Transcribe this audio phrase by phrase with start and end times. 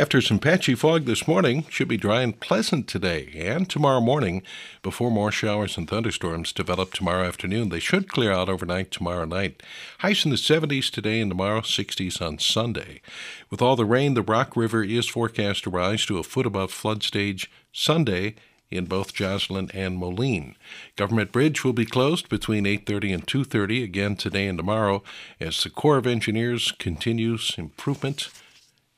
[0.00, 4.42] After some patchy fog this morning, should be dry and pleasant today and tomorrow morning
[4.82, 7.68] before more showers and thunderstorms develop tomorrow afternoon.
[7.68, 9.62] They should clear out overnight tomorrow night.
[9.98, 13.02] Highs in the 70s today and tomorrow, 60s on Sunday.
[13.50, 16.72] With all the rain, the Rock River is forecast to rise to a foot above
[16.72, 18.36] flood stage Sunday
[18.70, 20.54] in both Joslin and Moline.
[20.96, 25.02] Government Bridge will be closed between 8:30 and 2:30 again today and tomorrow
[25.38, 28.30] as the Corps of Engineers continues improvement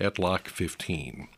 [0.00, 1.28] at Lock 15.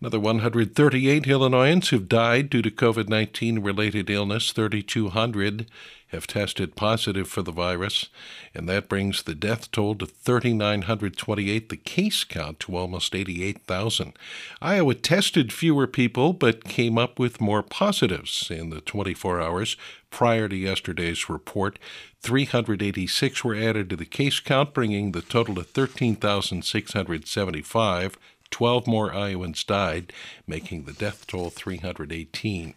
[0.00, 4.52] Another 138 Illinoisans have died due to COVID 19 related illness.
[4.52, 5.66] 3,200
[6.12, 8.08] have tested positive for the virus,
[8.54, 14.12] and that brings the death toll to 3,928, the case count to almost 88,000.
[14.60, 19.76] Iowa tested fewer people but came up with more positives in the 24 hours
[20.10, 21.78] prior to yesterday's report.
[22.20, 28.18] 386 were added to the case count, bringing the total to 13,675.
[28.52, 30.12] 12 more Iowans died,
[30.46, 32.74] making the death toll 318.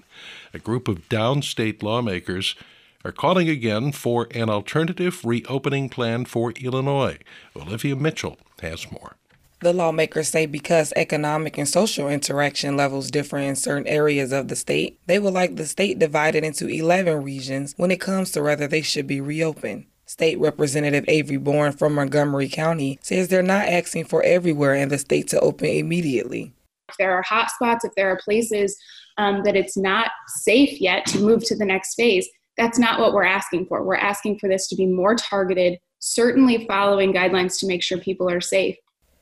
[0.53, 2.55] A group of downstate lawmakers
[3.03, 7.19] are calling again for an alternative reopening plan for Illinois.
[7.55, 9.15] Olivia Mitchell has more.
[9.59, 14.55] The lawmakers say because economic and social interaction levels differ in certain areas of the
[14.55, 18.67] state, they would like the state divided into 11 regions when it comes to whether
[18.67, 19.85] they should be reopened.
[20.05, 24.97] State Representative Avery Bourne from Montgomery County says they're not asking for everywhere in the
[24.97, 26.53] state to open immediately.
[26.89, 28.77] If there are hot spots, if there are places
[29.17, 33.13] um, that it's not safe yet to move to the next phase, that's not what
[33.13, 33.83] we're asking for.
[33.83, 38.29] We're asking for this to be more targeted, certainly following guidelines to make sure people
[38.29, 38.75] are safe.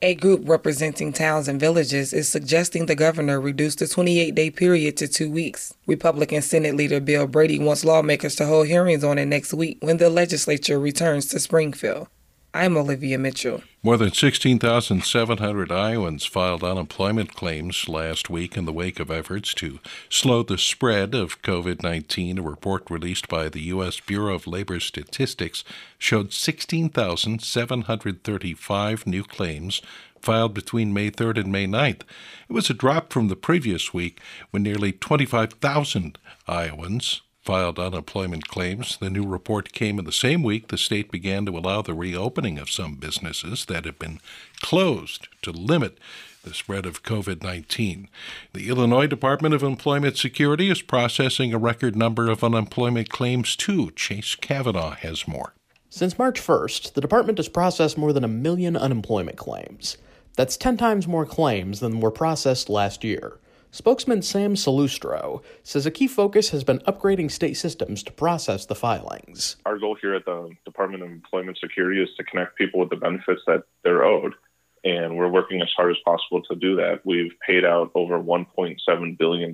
[0.06, 4.98] A group representing towns and villages is suggesting the governor reduce the 28 day period
[4.98, 5.76] to two weeks.
[5.88, 9.96] Republican Senate Leader Bill Brady wants lawmakers to hold hearings on it next week when
[9.96, 12.10] the legislature returns to Springfield.
[12.56, 13.64] I'm Olivia Mitchell.
[13.82, 19.80] More than 16,700 Iowans filed unemployment claims last week in the wake of efforts to
[20.08, 22.38] slow the spread of COVID 19.
[22.38, 24.00] A report released by the U.S.
[24.00, 25.64] Bureau of Labor Statistics
[25.98, 29.82] showed 16,735 new claims
[30.22, 32.02] filed between May 3rd and May 9th.
[32.48, 38.98] It was a drop from the previous week when nearly 25,000 Iowans filed unemployment claims.
[38.98, 42.58] The new report came in the same week the state began to allow the reopening
[42.58, 44.20] of some businesses that had been
[44.62, 45.98] closed to limit
[46.44, 48.10] the spread of COVID 19.
[48.54, 53.92] The Illinois Department of Employment Security is processing a record number of unemployment claims, too.
[53.92, 55.54] Chase Kavanaugh has more.
[55.90, 59.98] Since March 1st, the department has processed more than a million unemployment claims.
[60.36, 63.38] That's 10 times more claims than were processed last year.
[63.74, 68.76] Spokesman Sam Salustro says a key focus has been upgrading state systems to process the
[68.76, 69.56] filings.
[69.66, 72.98] Our goal here at the Department of Employment Security is to connect people with the
[72.98, 74.36] benefits that they're owed.
[74.84, 77.00] And we're working as hard as possible to do that.
[77.04, 79.54] We've paid out over $1.7 billion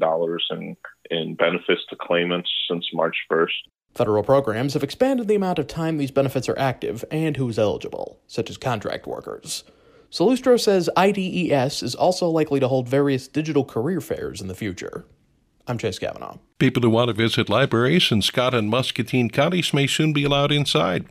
[0.51, 0.77] in,
[1.09, 3.69] in benefits to claimants since March 1st.
[3.95, 8.19] Federal programs have expanded the amount of time these benefits are active and who's eligible,
[8.27, 9.63] such as contract workers.
[10.11, 15.05] Salustro says IDES is also likely to hold various digital career fairs in the future.
[15.67, 16.37] I'm Chase Kavanaugh.
[16.57, 20.51] People who want to visit libraries in Scott and Muscatine counties may soon be allowed
[20.51, 21.05] inside.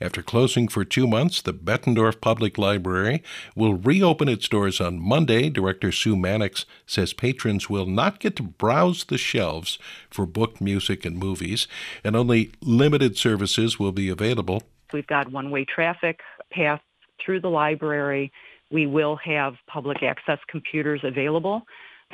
[0.00, 3.22] After closing for two months, the Bettendorf Public Library
[3.54, 5.48] will reopen its doors on Monday.
[5.48, 9.78] Director Sue Mannix says patrons will not get to browse the shelves
[10.10, 11.68] for book, music, and movies,
[12.02, 14.64] and only limited services will be available.
[14.92, 16.18] We've got one way traffic
[16.50, 16.80] path
[17.24, 18.32] through the library.
[18.70, 21.62] We will have public access computers available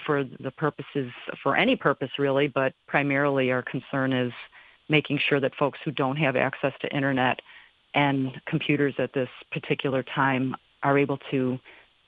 [0.04, 1.10] for the purposes,
[1.42, 4.32] for any purpose really, but primarily our concern is
[4.88, 7.40] making sure that folks who don't have access to internet
[7.94, 11.58] and computers at this particular time are able to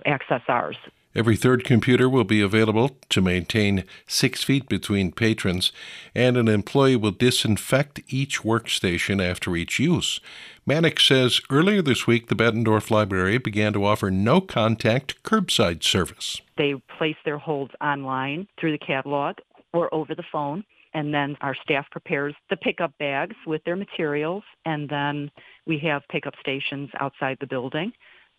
[0.07, 0.77] access ours.
[1.19, 5.73] Every third computer will be available to maintain six feet between patrons,
[6.15, 10.21] and an employee will disinfect each workstation after each use.
[10.65, 16.41] Mannix says earlier this week the Bettendorf Library began to offer no contact curbside service.
[16.57, 19.39] They place their holds online through the catalog
[19.73, 20.63] or over the phone
[20.95, 25.31] and then our staff prepares the pickup bags with their materials, and then
[25.67, 27.93] we have pickup stations outside the building.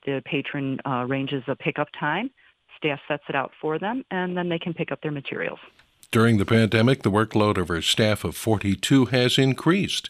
[0.06, 2.32] The patron uh, arranges a pickup time
[2.80, 5.60] staff sets it out for them, and then they can pick up their materials.
[6.12, 10.10] During the pandemic, the workload of our staff of 42 has increased.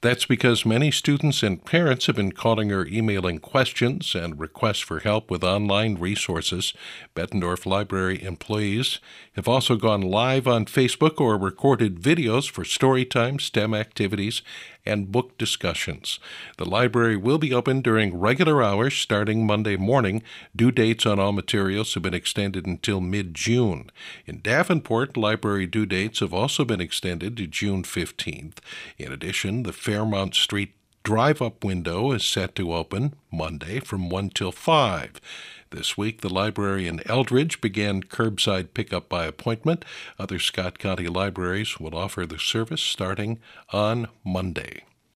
[0.00, 5.00] That's because many students and parents have been calling or emailing questions and requests for
[5.00, 6.74] help with online resources.
[7.14, 9.00] Bettendorf Library employees
[9.34, 14.42] have also gone live on Facebook or recorded videos for story time, STEM activities,
[14.86, 16.18] and book discussions.
[16.58, 20.22] The library will be open during regular hours starting Monday morning.
[20.54, 23.90] Due dates on all materials have been extended until mid June.
[24.26, 28.58] In Davenport, library due dates have also been extended to June 15th.
[28.98, 30.74] In addition, the Fairmount Street
[31.04, 35.20] drive up window is set to open Monday from 1 till 5.
[35.68, 39.84] This week, the library in Eldridge began curbside pickup by appointment.
[40.18, 43.38] Other Scott County libraries will offer the service starting
[43.70, 44.84] on Monday.